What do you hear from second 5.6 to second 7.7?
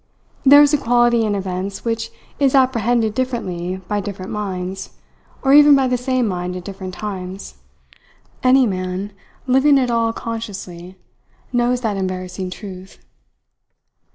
by the same mind at different times.